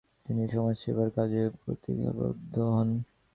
[0.25, 2.89] তিনি সমাজসেবার কাজে প্রতিজ্ঞাবদ্ধ হন।